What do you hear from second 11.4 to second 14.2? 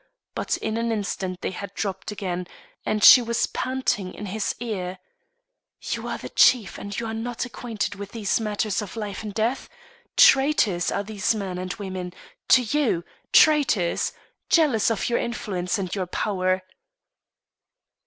and women to you traitors!